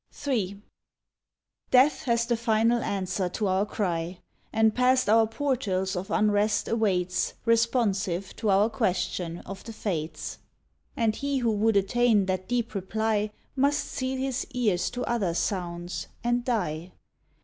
THREE 0.09 0.47
SONNETS 0.47 0.57
OF 0.57 0.57
SLEEP 0.57 0.57
III 0.57 0.67
Death 1.69 2.03
has 2.05 2.25
the 2.25 2.35
final 2.35 2.81
answer 2.81 3.29
to 3.29 3.45
our 3.47 3.67
cry, 3.67 4.17
And 4.51 4.73
past 4.73 5.07
our 5.07 5.27
portals 5.27 5.95
of 5.95 6.09
unrest 6.09 6.67
awaits 6.67 7.35
Responsive 7.45 8.35
to 8.37 8.49
our 8.49 8.67
question 8.71 9.41
of 9.45 9.63
the 9.63 9.73
Fates; 9.73 10.39
And 10.97 11.15
he 11.15 11.37
who 11.37 11.51
would 11.51 11.77
attain 11.77 12.25
that 12.25 12.47
deep 12.47 12.73
reply 12.73 13.29
Must 13.55 13.77
seal 13.79 14.17
his 14.17 14.47
ears 14.55 14.89
to 14.89 15.03
other 15.05 15.35
sounds, 15.35 16.07
and 16.23 16.43
die. 16.43 16.93